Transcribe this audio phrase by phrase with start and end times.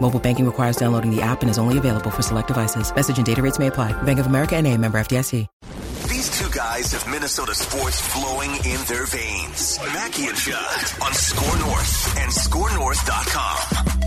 [0.00, 2.94] Mobile banking requires downloading the app and is only available for select devices.
[2.94, 3.92] Message and data rates may apply.
[4.02, 5.46] Bank of America and a member FDIC.
[6.08, 9.78] These two guys have Minnesota sports flowing in their veins.
[9.92, 13.98] Mackey and Judd on Score North and ScoreNorth.com.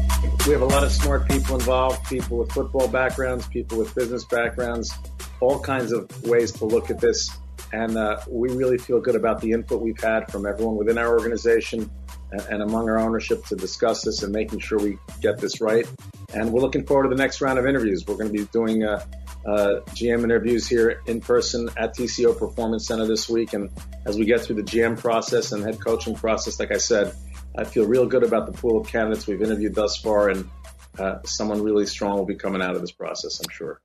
[0.48, 4.26] We have a lot of smart people involved, people with football backgrounds, people with business
[4.26, 4.92] backgrounds,
[5.40, 7.30] all kinds of ways to look at this.
[7.72, 11.18] And uh, we really feel good about the input we've had from everyone within our
[11.18, 11.90] organization
[12.32, 15.86] and, among our ownership to discuss this and making sure we get this right.
[16.34, 18.06] And we're looking forward to the next round of interviews.
[18.08, 19.04] We're going to be doing uh,
[19.46, 23.54] uh, GM interviews here in person at TCO Performance Center this week.
[23.54, 23.70] And
[24.06, 27.14] as we get through the GM process and head coaching process, like I said,
[27.58, 30.50] I feel real good about the pool of candidates we've interviewed thus far, and
[30.98, 33.82] uh, someone really strong will be coming out of this process, I'm sure.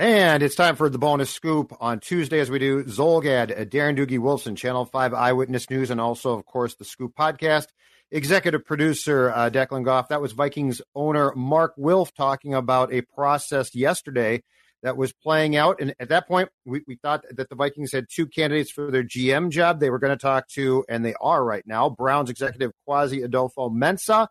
[0.00, 3.98] And it's time for the bonus scoop on Tuesday, as we do Zulgad, uh, Darren
[3.98, 7.66] Doogie Wolfson, Channel 5 Eyewitness News, and also, of course, the Scoop podcast.
[8.12, 10.10] Executive producer uh, Declan Goff.
[10.10, 14.44] That was Vikings owner Mark Wilf talking about a process yesterday
[14.84, 15.80] that was playing out.
[15.80, 19.02] And at that point, we, we thought that the Vikings had two candidates for their
[19.02, 19.80] GM job.
[19.80, 24.28] They were going to talk to, and they are right now, Browns executive Kwesi Adofo-Mensah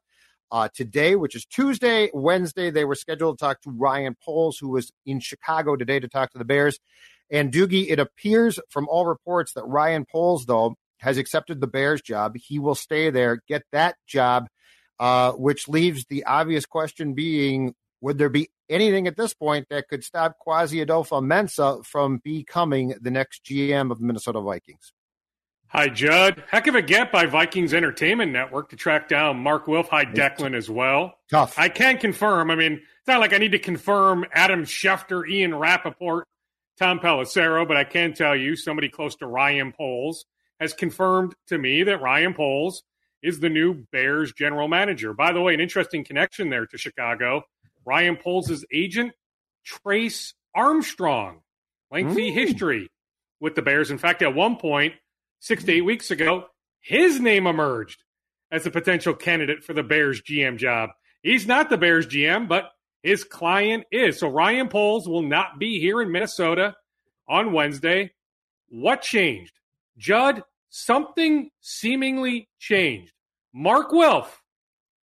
[0.52, 2.10] uh, today, which is Tuesday.
[2.14, 6.08] Wednesday, they were scheduled to talk to Ryan Poles, who was in Chicago today to
[6.08, 6.80] talk to the Bears.
[7.30, 12.02] And Doogie, it appears from all reports that Ryan Poles, though, has accepted the Bears
[12.02, 12.36] job.
[12.36, 14.48] He will stay there, get that job,
[15.00, 19.88] uh, which leaves the obvious question being would there be anything at this point that
[19.88, 24.94] could stop Kwesi Adofo-Mensah from becoming the next GM of the Minnesota Vikings?
[25.70, 26.44] Hi, Judd.
[26.50, 29.90] Heck of a get by Vikings Entertainment Network to track down Mark Wilf.
[29.90, 31.18] Hi, Declan as well.
[31.30, 31.60] Tough.
[31.60, 32.50] I can confirm.
[32.50, 36.26] I mean, it's not like I need to confirm Adam Schefter, Ian Rapoport,
[36.80, 40.26] Tom Pelissero, but I can tell you somebody close to Ryan Poles
[40.60, 42.84] has confirmed to me that Ryan Poles
[43.22, 45.14] is the new Bears general manager.
[45.14, 47.44] By the way, an interesting connection there to Chicago.
[47.86, 49.14] Ryan Poles' agent,
[49.66, 51.42] Trace Armstrong.
[51.92, 52.34] Lengthy mm.
[52.34, 52.90] history
[53.40, 53.92] with the Bears.
[53.92, 54.94] In fact, at one point,
[55.40, 56.46] six to eight weeks ago,
[56.80, 58.04] his name emerged
[58.52, 60.90] as a potential candidate for the Bears GM job.
[61.22, 62.72] He's not the Bears GM, but
[63.04, 64.20] his client is.
[64.20, 66.76] So Ryan Poles will not be here in Minnesota
[67.28, 68.12] on Wednesday.
[68.70, 69.54] What changed?
[69.98, 73.14] Judd, something seemingly changed.
[73.54, 74.42] Mark Wilf,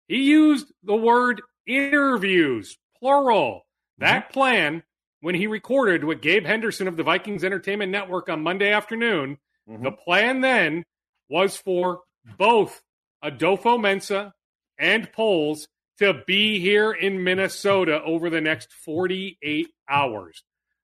[0.07, 3.65] he used the word interviews, plural.
[3.97, 4.33] That mm-hmm.
[4.33, 4.83] plan,
[5.21, 9.37] when he recorded with Gabe Henderson of the Vikings Entertainment Network on Monday afternoon,
[9.69, 9.83] Mm-hmm.
[9.83, 10.83] The plan then
[11.29, 12.01] was for
[12.37, 12.81] both
[13.23, 14.31] Adofo-Mensah
[14.77, 15.67] and Poles
[15.99, 20.43] to be here in Minnesota over the next 48 hours.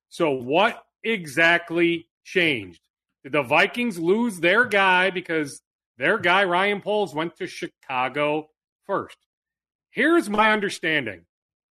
[0.09, 2.81] So, what exactly changed?
[3.23, 5.61] Did the Vikings lose their guy because
[5.97, 8.49] their guy, Ryan Poles, went to Chicago
[8.85, 9.17] first?
[9.91, 11.25] Here's my understanding.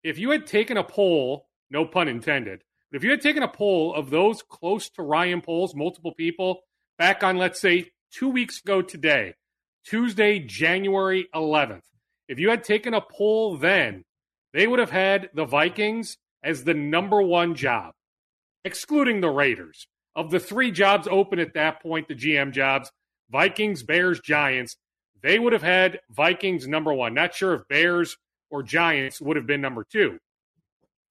[0.03, 3.47] If you had taken a poll, no pun intended, but if you had taken a
[3.47, 6.61] poll of those close to Ryan Poles, multiple people,
[7.03, 9.33] back on, let's say, two weeks ago today,
[9.85, 11.83] Tuesday, January 11th,
[12.29, 14.05] if you had taken a poll then,
[14.53, 17.91] they would have had the Vikings as the number one job,
[18.63, 19.85] excluding the Raiders.
[20.15, 22.89] Of the three jobs open at that point, the GM jobs,
[23.29, 24.77] Vikings, Bears, Giants,
[25.21, 27.13] they would have had Vikings number one.
[27.13, 28.15] Not sure if Bears
[28.49, 30.19] or Giants would have been number two.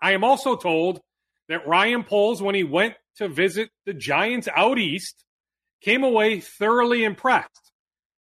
[0.01, 1.03] I am also told
[1.51, 5.27] that Ryan Poles, when he went to visit the Giants out east,
[5.83, 7.73] came away thoroughly impressed.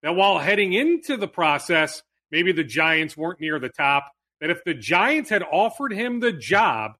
[0.02, 4.10] That while heading into the process, maybe the Giants weren't near the top,
[4.40, 6.92] that if the Giants had offered him the job,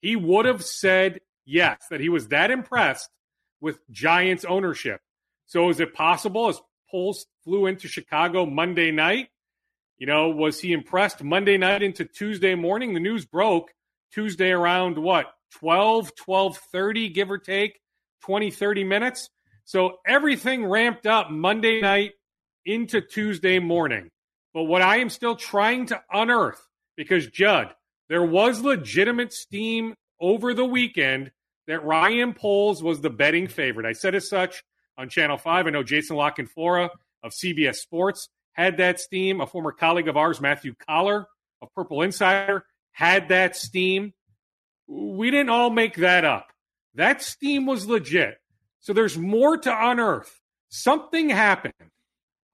[0.00, 3.10] he would have said yes, that he was that impressed
[3.60, 5.00] with Giants ownership.
[5.46, 9.28] So is it possible as Poles flew into Chicago Monday night?
[9.96, 12.94] You know, was he impressed Monday night into Tuesday morning?
[12.94, 13.72] The news broke
[14.12, 15.26] Tuesday around what?
[15.58, 17.80] 12, 12.30, give or take,
[18.22, 19.30] 20, 30 minutes.
[19.68, 22.12] So everything ramped up Monday night
[22.64, 24.08] into Tuesday morning.
[24.54, 26.66] But what I am still trying to unearth,
[26.96, 27.74] because Judd,
[28.08, 31.32] there was legitimate steam over the weekend
[31.66, 33.84] that Ryan Poles was the betting favorite.
[33.84, 34.64] I said as such
[34.96, 35.66] on Channel 5.
[35.66, 36.88] I know Jason La Canfora
[37.22, 39.42] of CBS Sports had that steam.
[39.42, 41.26] A former colleague of ours, Matthew Coller
[41.60, 44.14] of Purple Insider, had that steam.
[44.86, 46.54] We didn't all make that up.
[46.94, 48.38] That steam was legit.
[48.88, 50.40] So there's more to unearth.
[50.70, 51.74] Something happened.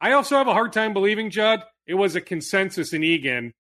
[0.01, 3.53] I also have a hard time believing, Judd, it was a consensus in Eagan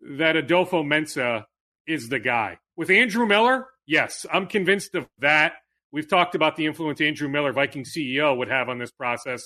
[0.00, 1.44] that Adolfo Mensa
[1.86, 2.56] is the guy.
[2.76, 5.56] With Andrew Miller, yes, I'm convinced of that.
[5.92, 9.42] We've talked about the influence Andrew Miller, Viking CEO, would have on this process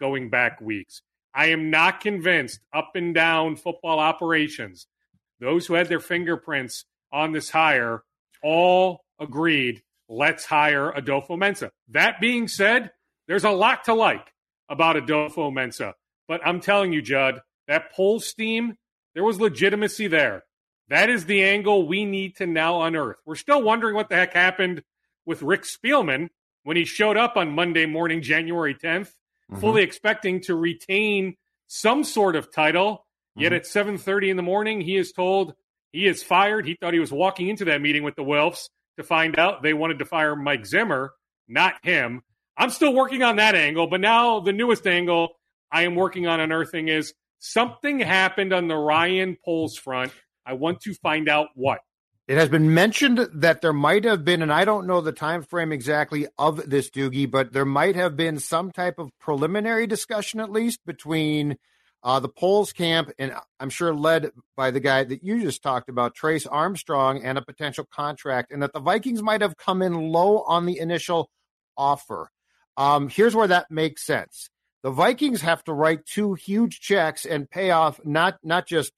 [0.00, 1.02] going back weeks.
[1.34, 4.86] I am not convinced up and down football operations,
[5.38, 8.04] those who had their fingerprints on this hire
[8.42, 9.82] all agreed,
[10.12, 11.72] let's hire Adolfo Mensa.
[11.88, 12.90] That being said,
[13.26, 14.32] there's a lot to like
[14.68, 15.94] about Adolfo Mensa.
[16.28, 18.76] But I'm telling you, Judd, that poll steam,
[19.14, 20.44] there was legitimacy there.
[20.88, 23.16] That is the angle we need to now unearth.
[23.24, 24.82] We're still wondering what the heck happened
[25.24, 26.28] with Rick Spielman
[26.64, 29.60] when he showed up on Monday morning, January 10th, mm-hmm.
[29.60, 31.36] fully expecting to retain
[31.66, 33.06] some sort of title.
[33.34, 33.88] Yet mm-hmm.
[33.88, 35.54] at 7:30 in the morning, he is told
[35.90, 36.66] he is fired.
[36.66, 39.74] He thought he was walking into that meeting with the Wilfs to find out they
[39.74, 41.12] wanted to fire Mike Zimmer,
[41.48, 42.22] not him.
[42.56, 45.30] I'm still working on that angle, but now the newest angle
[45.70, 50.12] I am working on unearthing is something happened on the Ryan Poles front.
[50.44, 51.80] I want to find out what.
[52.28, 55.42] It has been mentioned that there might have been, and I don't know the time
[55.42, 60.38] frame exactly of this Doogie, but there might have been some type of preliminary discussion,
[60.38, 61.56] at least, between
[62.02, 65.88] uh, the Poles camp, and I'm sure led by the guy that you just talked
[65.88, 70.10] about, Trace Armstrong, and a potential contract, and that the Vikings might have come in
[70.10, 71.30] low on the initial
[71.76, 72.30] offer.
[72.76, 74.50] Um, here's where that makes sense.
[74.82, 78.92] The Vikings have to write two huge checks and pay off not not just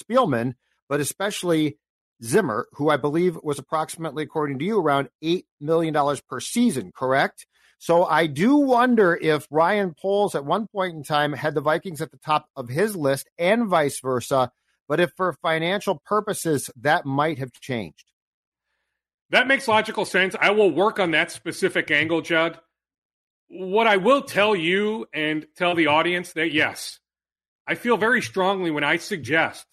[0.00, 0.54] Spielman,
[0.88, 1.78] but especially
[2.22, 5.94] Zimmer, who I believe was approximately, according to you, around $8 million
[6.28, 7.46] per season, correct?
[7.78, 12.00] So I do wonder if Ryan Poles at one point in time had the Vikings
[12.00, 14.50] at the top of his list and vice versa,
[14.88, 18.04] but if for financial purposes, that might have changed.
[19.30, 20.36] That makes logical sense.
[20.40, 22.58] I will work on that specific angle, Judd.
[23.48, 27.00] What I will tell you and tell the audience that yes,
[27.66, 29.66] I feel very strongly when I suggest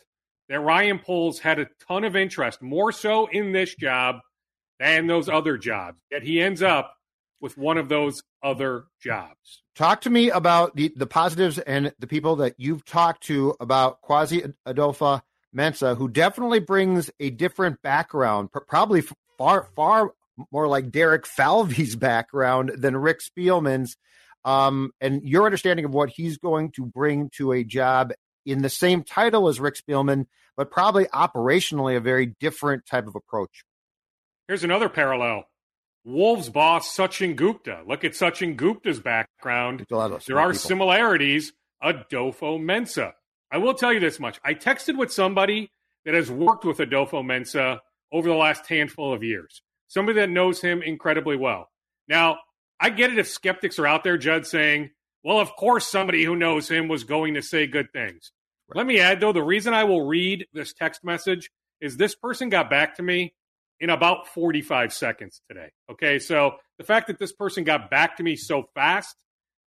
[0.50, 4.18] that Ryan Poles had a ton of interest, more so in this job
[4.80, 5.98] than those other jobs.
[6.12, 6.94] Yet he ends up
[7.42, 9.64] with one of those other jobs.
[9.76, 14.02] Talk to me about the, the positives and the people that you've talked to about
[14.02, 15.22] Kwesi Adolfo
[15.52, 19.04] Mensa, who definitely brings a different background, probably
[19.38, 20.14] far, far
[20.52, 23.98] more like Derek Falvey's background than Rick Spielman's.
[24.44, 28.12] Um, and your understanding of what he's going to bring to a job
[28.46, 30.26] in the same title as Rick Spielman,
[30.58, 33.64] but probably operationally a very different type of approach.
[34.48, 35.46] Here's another parallel.
[36.04, 37.84] Wolves boss Sachin Gupta.
[37.88, 39.86] Look at Sachin Gupta's background.
[39.90, 40.54] There are people.
[40.56, 41.54] similarities.
[41.84, 43.14] Adolfo Mensa.
[43.52, 44.40] I will tell you this much.
[44.46, 45.72] I texted with somebody
[46.06, 47.82] that has worked with Adolfo Mensa
[48.12, 49.62] over the last handful of years.
[49.88, 51.70] Somebody that knows him incredibly well.
[52.08, 52.40] Now,
[52.80, 54.92] I get it if skeptics are out there, Judd, saying,
[55.24, 58.32] well, of course, somebody who knows him was going to say good things.
[58.68, 58.78] Right.
[58.78, 62.50] Let me add, though, the reason I will read this text message is this person
[62.50, 63.34] got back to me
[63.82, 65.72] in about 45 seconds today.
[65.92, 66.20] Okay.
[66.20, 69.16] So the fact that this person got back to me so fast,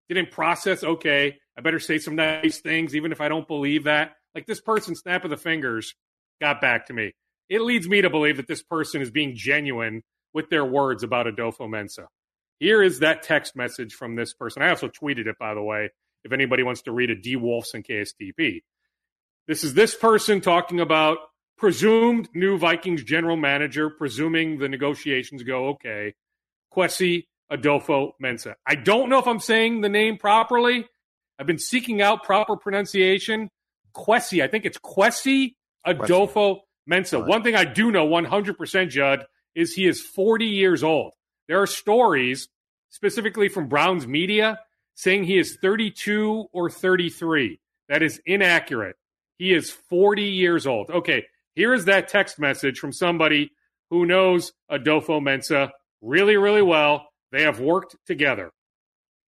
[0.08, 4.14] didn't process, okay, I better say some nice things, even if I don't believe that.
[4.36, 5.96] Like this person, snap of the fingers,
[6.40, 7.14] got back to me.
[7.50, 10.04] It leads me to believe that this person is being genuine
[10.34, 12.08] with their words about Adolfo Mensa.
[12.60, 14.62] Here is that text message from this person.
[14.62, 15.90] I also tweeted it, by the way,
[16.24, 18.62] if anybody wants to read a D Wolfson Wolfs KSTP.
[19.48, 21.18] This is this person talking about
[21.58, 26.14] presumed new Vikings general manager, presuming the negotiations go okay,
[26.74, 28.56] Kwesi Adolfo Mensa.
[28.66, 30.86] I don't know if I'm saying the name properly.
[31.40, 33.50] I've been seeking out proper pronunciation.
[33.96, 35.56] Kwesi, I think it's Kwesi
[35.86, 37.20] Adolfo Mensa.
[37.20, 37.28] Right.
[37.28, 41.14] One thing I do know 100%, Judd, is he is 40 years old.
[41.48, 42.50] There are stories,
[42.90, 44.60] specifically from Browns media,
[44.96, 47.60] saying he is 32 or 33.
[47.90, 48.96] That is inaccurate.
[49.38, 50.90] He is 40 years old.
[50.90, 53.52] Okay, here is that text message from somebody
[53.90, 57.08] who knows Adolfo Mensa really, really well.
[57.32, 58.52] They have worked together.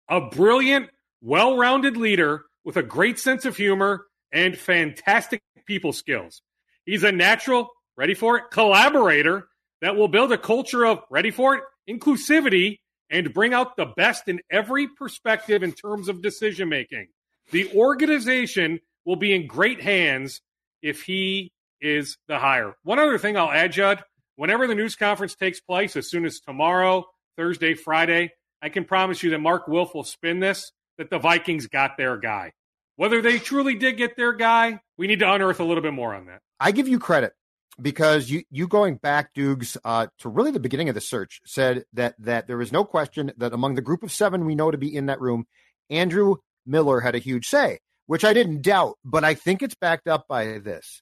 [0.10, 0.89] A brilliant,
[1.22, 6.41] well rounded leader with a great sense of humor and fantastic people skills.
[6.86, 9.48] He's a natural, ready for it, collaborator
[9.82, 12.77] that will build a culture of, ready for it, inclusivity
[13.10, 17.08] and bring out the best in every perspective in terms of decision making.
[17.51, 20.41] The organization will be in great hands
[20.82, 21.51] if he
[21.86, 22.75] is the hire.
[22.84, 24.04] One other thing I'll add, Judd,
[24.36, 27.06] whenever the news conference takes place, as soon as tomorrow,
[27.38, 31.68] Thursday, Friday, I can promise you that Mark Wilf will spin this that the Vikings
[31.68, 32.54] got their guy.
[32.96, 36.15] Whether they truly did get their guy, we need to unearth a little bit more
[36.15, 36.39] on that.
[36.60, 37.34] I give you credit
[37.80, 41.84] because you you going back, Dukes, uh, to really the beginning of the search said
[41.94, 44.77] that that there is no question that among the group of seven we know to
[44.77, 45.46] be in that room,
[45.89, 50.08] Andrew Miller had a huge say, which I didn't doubt, but I think it's backed
[50.08, 51.01] up by this.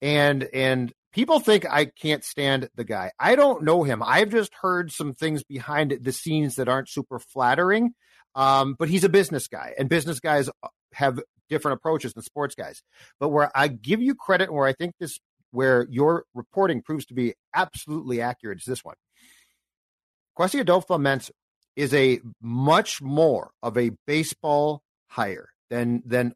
[0.00, 3.12] And and people think I can't stand the guy.
[3.18, 4.02] I don't know him.
[4.02, 7.94] I've just heard some things behind the scenes that aren't super flattering.
[8.34, 12.54] Um, but he's a business guy, and business guys uh, have different approaches than sports
[12.54, 12.82] guys.
[13.18, 15.18] But where I give you credit, and where I think this,
[15.50, 18.94] where your reporting proves to be absolutely accurate, is this one.
[20.38, 21.30] Kwesi Adofo-Mensah
[21.74, 26.34] is a much more of a baseball hire than than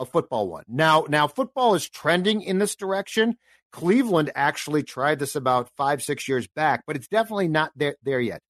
[0.00, 0.64] a football one.
[0.68, 3.36] Now, now football is trending in this direction.
[3.72, 8.20] Cleveland actually tried this about five, six years back, but it's definitely not there, there
[8.20, 8.42] yet.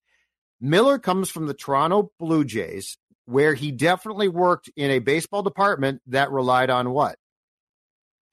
[0.61, 6.01] Miller comes from the Toronto Blue Jays, where he definitely worked in a baseball department
[6.07, 7.17] that relied on what?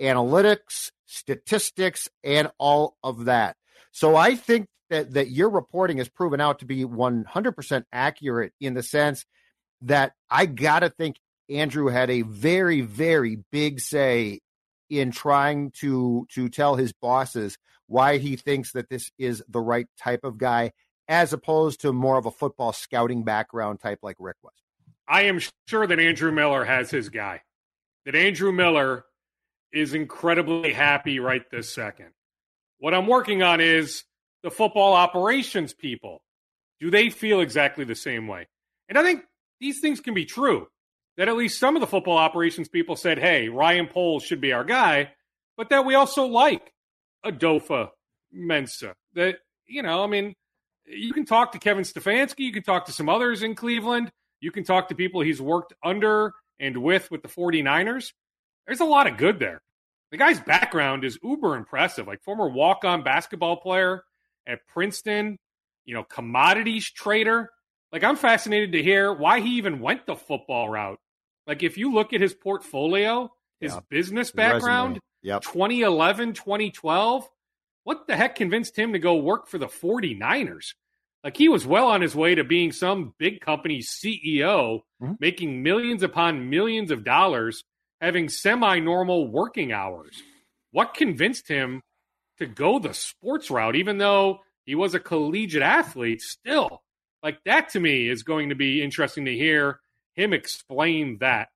[0.00, 3.56] Analytics, statistics, and all of that.
[3.92, 8.74] So I think that, that your reporting has proven out to be 100% accurate in
[8.74, 9.24] the sense
[9.82, 11.16] that I got to think
[11.48, 14.40] Andrew had a very, very big say
[14.88, 19.86] in trying to to tell his bosses why he thinks that this is the right
[19.98, 20.72] type of guy
[21.08, 24.52] as opposed to more of a football scouting background type like Rick was.
[25.08, 27.42] I am sure that Andrew Miller has his guy.
[28.04, 29.04] That Andrew Miller
[29.72, 32.10] is incredibly happy right this second.
[32.78, 34.04] What I'm working on is
[34.42, 36.22] the football operations people.
[36.80, 38.48] Do they feel exactly the same way?
[38.88, 39.22] And I think
[39.60, 40.68] these things can be true.
[41.16, 44.52] That at least some of the football operations people said, hey, Ryan Poles should be
[44.52, 45.12] our guy,
[45.56, 46.72] but that we also like
[47.24, 47.88] Adofa
[48.30, 48.94] Mensa.
[49.14, 50.34] That, you know, I mean,
[50.84, 52.40] you can talk to Kevin Stefanski.
[52.40, 54.10] You can talk to some others in Cleveland.
[54.40, 58.12] You can talk to people he's worked under and with with the 49ers.
[58.66, 59.62] There's a lot of good there.
[60.10, 62.06] The guy's background is uber impressive.
[62.06, 64.04] Like former walk-on basketball player
[64.46, 65.38] at Princeton,
[65.84, 67.50] you know, commodities trader.
[67.90, 70.98] Like I'm fascinated to hear why he even went the football route.
[71.46, 73.80] Like if you look at his portfolio, his yeah.
[73.88, 75.42] business background, yep.
[75.42, 77.28] 2011, 2012,
[77.84, 80.74] what the heck convinced him to go work for the 49ers?
[81.22, 85.12] Like he was well on his way to being some big company CEO, mm-hmm.
[85.18, 87.64] making millions upon millions of dollars,
[88.00, 90.22] having semi normal working hours.
[90.70, 91.82] What convinced him
[92.38, 96.82] to go the sports route, even though he was a collegiate athlete still?
[97.22, 99.80] Like that to me is going to be interesting to hear
[100.16, 101.48] him explain that.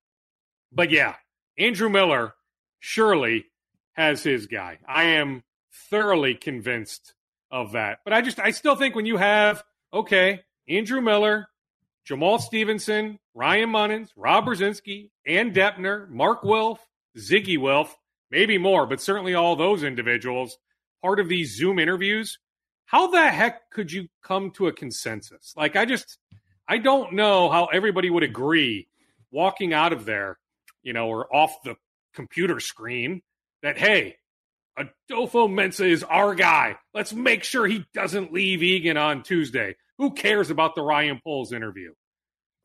[0.70, 1.16] But yeah,
[1.58, 2.34] Andrew Miller
[2.78, 3.46] surely
[3.92, 4.78] has his guy.
[4.86, 5.42] I am
[5.90, 7.14] thoroughly convinced
[7.50, 7.98] of that.
[8.04, 11.48] But I just, I still think when you have, okay, Andrew Miller,
[12.04, 16.86] Jamal Stevenson, Ryan Monnens, Rob Brzezinski, Ann Deppner, Mark Wilf,
[17.18, 17.96] Zygi Wilf,
[18.30, 20.56] maybe more, but certainly all those individuals
[21.02, 22.38] part of these Zoom interviews.
[22.86, 25.54] How the heck could you come to a consensus?
[25.56, 26.18] Like, I just,
[26.70, 28.86] I don't know how everybody would agree
[29.32, 30.38] walking out of there,
[30.84, 31.74] you know, or off the
[32.14, 33.22] computer screen
[33.64, 34.14] that, hey,
[34.78, 36.76] Adofo-Mensah is our guy.
[36.94, 39.74] Let's make sure he doesn't leave Eagan on Tuesday.
[39.98, 41.92] Who cares about the Ryan Poles interview?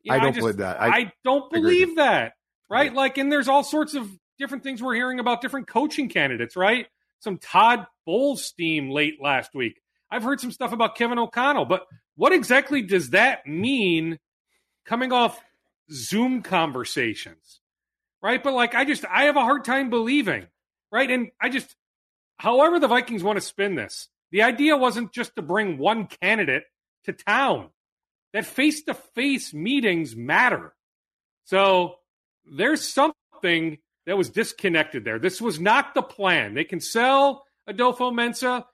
[0.04, 0.80] You know, I don't I just, believe that.
[0.80, 2.34] I, I don't believe that.
[2.70, 2.92] Right?
[2.92, 2.98] Yeah.
[2.98, 4.08] Like, and there's all sorts of
[4.38, 6.86] different things we're hearing about different coaching candidates, right?
[7.22, 9.82] Some Todd Bowles steam late last week.
[10.12, 14.20] I've heard some stuff about Kevin O'Connell, but what exactly does that mean
[14.86, 15.40] coming off
[15.92, 17.62] Zoom conversations?
[18.22, 18.42] Right?
[18.42, 20.48] But like, I just, I have a hard time believing,
[20.92, 21.10] right?
[21.10, 21.76] And I just,
[22.38, 26.64] however the Vikings want to spin this, the idea wasn't just to bring one candidate
[27.04, 27.70] to town.
[28.34, 30.74] That face to face meetings matter.
[31.46, 31.96] So
[32.46, 35.20] there's something that was disconnected there.
[35.20, 36.54] This was not the plan.
[36.54, 38.66] They can sell Adofo-Mensah.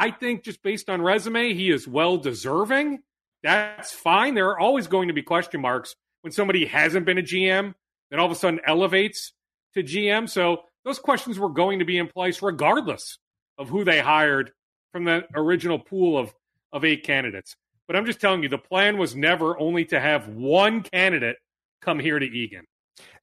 [0.00, 3.00] I think just based on resume, he is well deserving.
[3.42, 4.34] That's fine.
[4.34, 7.74] There are always going to be question marks when somebody hasn't been a GM,
[8.10, 9.34] then all of a sudden elevates
[9.74, 10.26] to GM.
[10.26, 13.18] So those questions were going to be in place regardless
[13.58, 14.52] of who they hired
[14.90, 16.34] from the original pool of,
[16.72, 17.54] of eight candidates.
[17.86, 21.36] But I'm just telling you, the plan was never only to have one candidate
[21.82, 22.64] come here to Eagan.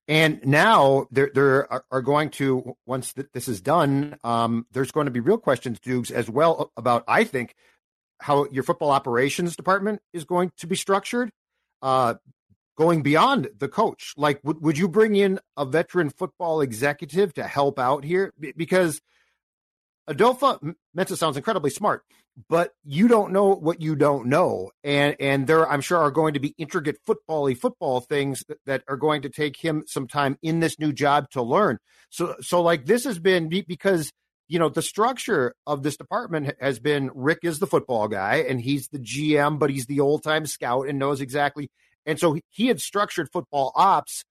[0.07, 5.11] And now there, there are going to once this is done, um, there's going to
[5.11, 7.53] be real questions, Dukes, as well about I think
[8.19, 11.31] how your football operations department is going to be structured.
[11.81, 12.15] Uh,
[12.77, 17.43] going beyond the coach, like would would you bring in a veteran football executive to
[17.43, 18.33] help out here?
[18.55, 19.01] Because
[20.07, 20.59] Adolfo
[20.93, 22.03] Mensa sounds incredibly smart,
[22.47, 26.33] but you don't know what you don't know, and and there I'm sure are going
[26.33, 30.37] to be intricate footbally football things that, that are going to take him some time
[30.41, 31.77] in this new job to learn.
[32.09, 34.11] So so like this has been because
[34.47, 38.61] you know, the structure of this department has been Rick is the football guy and
[38.61, 41.69] he's the GM, but he's the old time scout and knows exactly.
[42.05, 44.23] And so he had structured football ops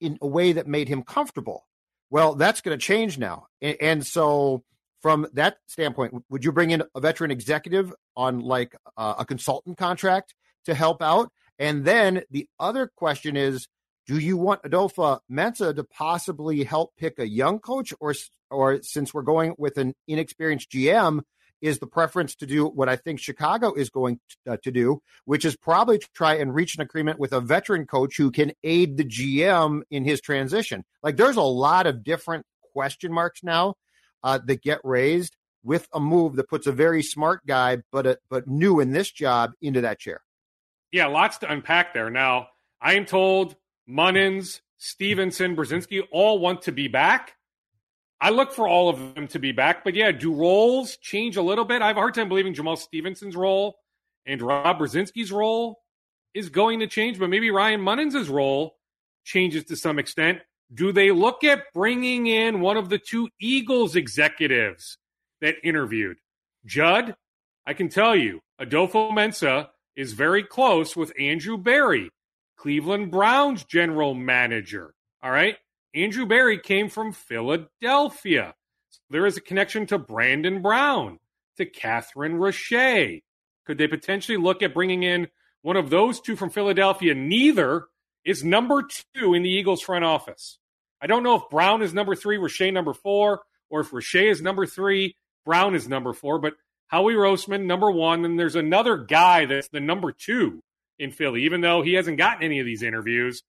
[0.00, 1.66] in a way that made him comfortable.
[2.10, 3.46] Well, that's going to change now.
[3.62, 4.62] And, and, so,
[5.00, 9.78] from that standpoint, would you bring in a veteran executive on like uh, a consultant
[9.78, 10.34] contract
[10.64, 11.30] to help out?
[11.58, 13.66] And then the other question is
[14.06, 18.14] do you want Adolfo Mensa to possibly help pick a young coach, or
[18.50, 21.22] or since we're going with an inexperienced GM,
[21.60, 25.00] is the preference to do what I think Chicago is going to, uh, to do,
[25.24, 28.96] which is probably try and reach an agreement with a veteran coach who can aid
[28.96, 30.84] the GM in his transition.
[31.02, 33.74] Like there's a lot of different question marks now
[34.26, 38.18] uh, that get raised with a move that puts a very smart guy, but a,
[38.28, 40.20] but new in this job, into that chair.
[40.90, 42.10] Yeah, lots to unpack there.
[42.10, 42.48] Now,
[42.80, 43.54] I am told
[43.88, 47.36] Monnens, Stevenson, Brzezinski all want to be back.
[48.20, 51.42] I look for all of them to be back, but yeah, do roles change a
[51.42, 51.80] little bit?
[51.80, 53.76] I have a hard time believing Jamal Stevenson's role
[54.26, 55.82] and Rob Brzezinski's role
[56.34, 58.76] is going to change, but maybe Ryan Monnens' role
[59.24, 60.40] changes to some extent.
[60.72, 64.98] Do they look at bringing in one of the two Eagles executives
[65.40, 66.18] that interviewed?
[66.64, 67.14] Judd,
[67.66, 72.10] I can tell you, Adolfo Mensa is very close with Andrew Berry.
[72.56, 74.94] Cleveland Browns general manager.
[75.22, 75.56] All right.
[75.94, 78.54] Andrew Berry came from Philadelphia.
[78.90, 81.18] So there is a connection to Brandon Brown,
[81.56, 83.22] to Catherine Raiche.
[83.66, 85.28] Could they potentially look at bringing in
[85.62, 87.14] one of those two from Philadelphia?
[87.14, 87.86] Neither
[88.26, 88.82] is number
[89.14, 90.58] two in the Eagles front office.
[91.00, 94.42] I don't know if Brown is number three, Raiche number four, or if Raiche is
[94.42, 96.54] number three, Brown is number four, but
[96.88, 100.60] Howie Roseman, number one, and there's another guy that's the number two
[100.98, 103.42] in Philly, even though he hasn't gotten any of these interviews.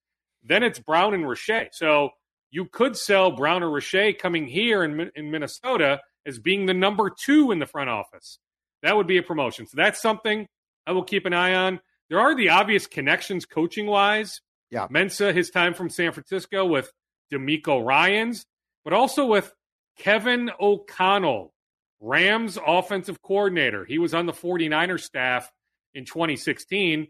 [0.43, 1.69] Then it's Brown and Raiche.
[1.71, 2.12] So
[2.52, 7.10] you could sell Brown or Raiche coming here in, in Minnesota as being the number
[7.10, 8.38] two in the front office.
[8.84, 9.65] That would be a promotion.
[9.65, 10.47] So that's something
[10.86, 11.80] I will keep an eye on.
[12.10, 14.41] There are the obvious connections coaching wise.
[14.69, 14.88] Yeah.
[14.89, 16.91] Mensa, his time from San Francisco with
[17.32, 18.45] DeMeco Ryans,
[18.84, 19.53] but also with
[19.97, 21.53] Kevin O'Connell,
[21.99, 23.86] Rams offensive coordinator.
[23.86, 25.51] He was on the 49er staff
[25.93, 27.08] in 2016.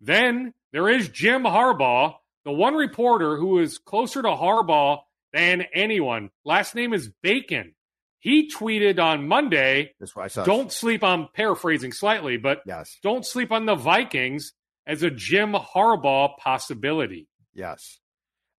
[0.00, 5.00] Then there is Jim Harbaugh, the one reporter who is closer to Harbaugh
[5.32, 6.30] than anyone.
[6.44, 7.74] Last name is Bacon.
[8.20, 12.98] He tweeted on Monday, That's why I saw don't sleep on paraphrasing slightly, but yes.
[13.02, 14.52] don't sleep on the Vikings
[14.90, 17.28] as a Jim Harbaugh possibility.
[17.54, 18.00] Yes.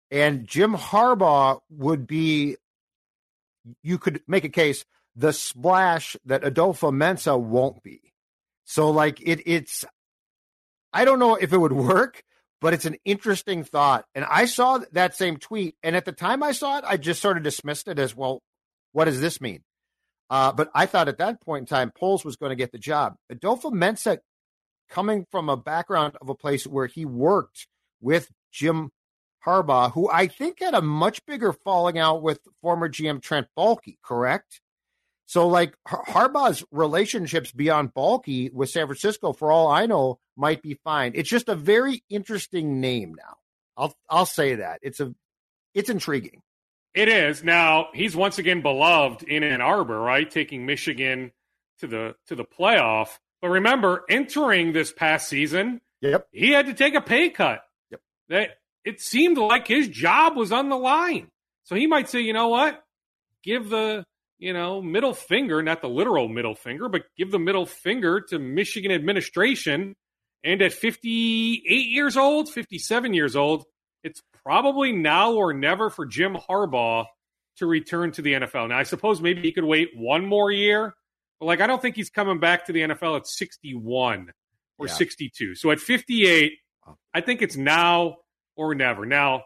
[0.09, 2.55] And Jim Harbaugh would be
[3.83, 8.13] you could make a case the splash that Adolfo Mensa won't be.
[8.63, 9.83] So like it it's
[10.93, 12.23] I don't know if it would work,
[12.61, 14.05] but it's an interesting thought.
[14.15, 17.21] And I saw that same tweet, and at the time I saw it, I just
[17.21, 18.41] sort of dismissed it as well.
[18.93, 19.63] What does this mean?
[20.29, 22.77] Uh, but I thought at that point in time, Poles was going to get the
[22.77, 23.15] job.
[23.29, 24.19] Adolfo Mensa,
[24.91, 27.67] coming from a background of a place where he worked
[28.01, 28.91] with Jim
[29.45, 33.97] Harbaugh, who I think had a much bigger falling out with former GM Trent Baalke,
[34.03, 34.61] correct?
[35.25, 40.73] So, like Harbaugh's relationships beyond Baalke with San Francisco, for all I know, might be
[40.83, 41.13] fine.
[41.15, 43.37] It's just a very interesting name now.
[43.77, 45.15] I'll I'll say that it's a
[45.73, 46.41] it's intriguing.
[46.93, 47.87] It is now.
[47.93, 50.29] He's once again beloved in Ann Arbor, right?
[50.29, 51.31] Taking Michigan
[51.79, 53.17] to the to the playoff.
[53.41, 57.61] But remember, entering this past season, yep, he had to take a pay cut.
[57.89, 58.49] Yep, that
[58.85, 61.27] it seemed like his job was on the line.
[61.63, 62.83] So he might say, you know what,
[63.43, 64.05] give the
[64.41, 68.39] you know, middle finger, not the literal middle finger, but give the middle finger to
[68.39, 69.95] Michigan administration.
[70.43, 73.65] And at 58 years old, 57 years old,
[74.03, 77.05] it's probably now or never for Jim Harbaugh
[77.57, 78.69] to return to the NFL.
[78.69, 80.95] Now, I suppose maybe he could wait one more year,
[81.41, 84.31] but like, I don't think he's coming back to the NFL at 61
[84.77, 84.93] or yeah.
[84.93, 85.55] 62.
[85.55, 86.51] So at 58,
[87.15, 88.17] I think it's now
[88.55, 89.07] or never.
[89.07, 89.45] Now,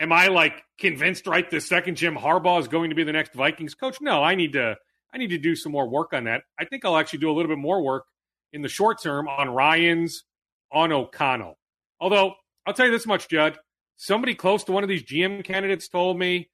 [0.00, 3.34] am I like convinced right this second Jim Harbaugh is going to be the next
[3.34, 4.00] Vikings coach?
[4.00, 4.74] No, I need to
[5.14, 6.42] I need to do some more work on that.
[6.58, 8.06] I think I'll actually do a little bit more work
[8.52, 10.24] in the short term on Ryans,
[10.72, 11.56] on O'Connell.
[12.00, 12.34] Although
[12.66, 13.56] I'll tell you this much, Judd.
[13.96, 16.50] Somebody close to one of these GM candidates told me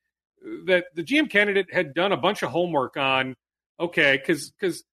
[0.67, 3.35] that the GM candidate had done a bunch of homework on
[3.81, 4.85] okay, because because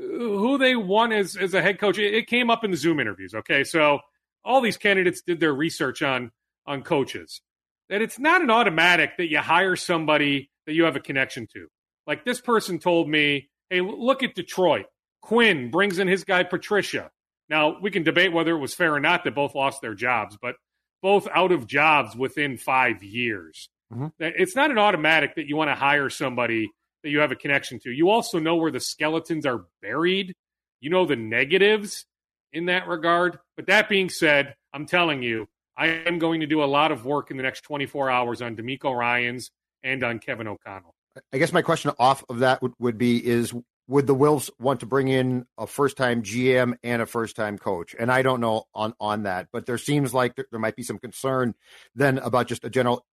[0.00, 1.98] who they want as, as a head coach.
[1.98, 3.34] It, it came up in the Zoom interviews.
[3.34, 3.64] Okay.
[3.64, 4.00] So
[4.44, 6.30] all these candidates did their research on,
[6.66, 7.40] on coaches.
[7.88, 11.66] That it's not an automatic that you hire somebody that you have a connection to.
[12.06, 14.86] Like this person told me, hey, look at Detroit.
[15.22, 17.10] Quinn brings in his guy Patricia.
[17.48, 20.38] Now, we can debate whether it was fair or not that both lost their jobs,
[20.40, 20.54] but
[21.02, 23.68] both out of jobs within five years.
[23.92, 24.06] Mm-hmm.
[24.20, 26.70] It's not an automatic that you want to hire somebody
[27.02, 27.90] that you have a connection to.
[27.90, 30.34] You also know where the skeletons are buried.
[30.80, 32.06] You know the negatives
[32.52, 33.38] in that regard.
[33.56, 37.04] But that being said, I'm telling you, I am going to do a lot of
[37.04, 39.50] work in the next 24 hours on DeMeco Ryans
[39.82, 40.94] and on Kevin O'Connell.
[41.32, 43.52] I guess my question off of that would, would be is
[43.88, 47.58] would the Wolves want to bring in a first time GM and a first time
[47.58, 47.94] coach?
[47.98, 50.84] And I don't know on, on that, but there seems like there, there might be
[50.84, 51.54] some concern
[51.96, 53.04] then about just a general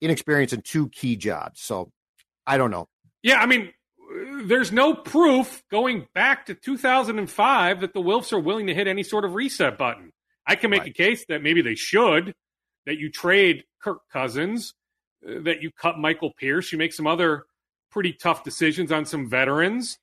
[0.00, 1.60] inexperience in two key jobs.
[1.60, 1.92] So
[2.46, 2.88] I don't know.
[3.22, 3.72] Yeah, I mean,
[4.44, 9.02] there's no proof going back to 2005 that the Wilfs are willing to hit any
[9.02, 10.12] sort of reset button.
[10.46, 10.90] I can make right.
[10.90, 12.34] a case that maybe they should,
[12.86, 14.74] that you trade Kirk Cousins,
[15.26, 17.44] uh, that you cut Michael Pierce, you make some other
[17.90, 19.98] pretty tough decisions on some veterans,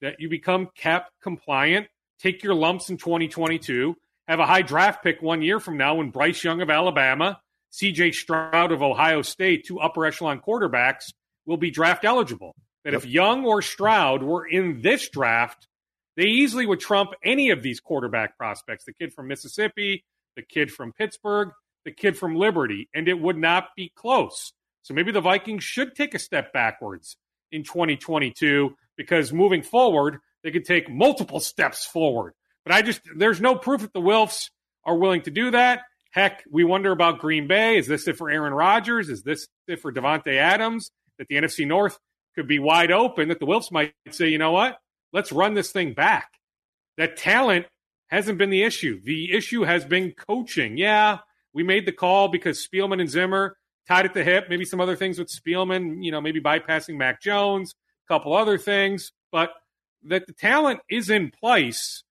[0.00, 1.88] that you become cap compliant,
[2.18, 3.96] take your lumps in 2022,
[4.28, 7.40] have a high draft pick one year from now when Bryce Young of Alabama,
[7.72, 11.12] CJ Stroud of Ohio State, two upper echelon quarterbacks,
[11.46, 12.54] will be draft eligible.
[12.84, 13.02] That yep.
[13.02, 15.66] if Young or Stroud were in this draft,
[16.16, 20.04] they easily would trump any of these quarterback prospects the kid from Mississippi,
[20.36, 21.50] the kid from Pittsburgh,
[21.84, 24.52] the kid from Liberty, and it would not be close.
[24.82, 27.16] So maybe the Vikings should take a step backwards
[27.50, 32.34] in 2022 because moving forward, they could take multiple steps forward.
[32.64, 34.50] But I just, there's no proof that the Wilfs
[34.84, 35.82] are willing to do that.
[36.12, 37.76] Heck, we wonder about Green Bay.
[37.76, 39.08] Is this it for Aaron Rodgers?
[39.08, 40.90] Is this it for Davante Adams?
[41.18, 41.98] That the NFC North
[42.34, 44.78] could be wide open, that the Wilfs might say, you know what?
[45.12, 46.32] Let's run this thing back.
[46.98, 47.66] That talent
[48.08, 49.00] hasn't been the issue.
[49.02, 50.76] The issue has been coaching.
[50.76, 51.18] Yeah,
[51.52, 53.56] we made the call because Spielman and Zimmer
[53.88, 57.22] tied at the hip, maybe some other things with Spielman, you know, maybe bypassing Mac
[57.22, 57.74] Jones,
[58.08, 59.50] a couple other things, but
[60.04, 62.02] that the talent is in place,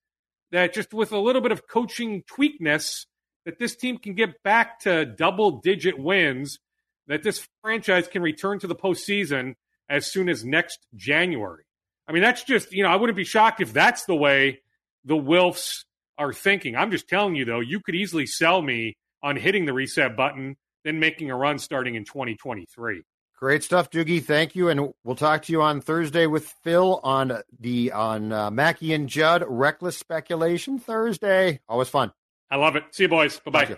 [0.52, 3.06] that just with a little bit of coaching tweakness,
[3.46, 6.60] that this team can get back to double digit wins,
[7.08, 9.56] that this franchise can return to the postseason
[9.90, 11.64] as soon as next January.
[12.08, 14.60] I mean, that's just, you know, I wouldn't be shocked if that's the way
[15.04, 15.86] the Wilfs
[16.18, 16.76] are thinking.
[16.76, 20.56] I'm just telling you, though, you could easily sell me on hitting the reset button,
[20.84, 23.04] then making a run starting in 2023.
[23.38, 24.24] Great stuff, Doogie.
[24.24, 28.50] Thank you, and we'll talk to you on Thursday with Phil on the on uh,
[28.50, 31.60] Mackey and Judd reckless speculation Thursday.
[31.68, 32.14] Always fun.
[32.50, 32.84] I love it.
[32.92, 33.40] See you, boys.
[33.40, 33.78] Bye bye.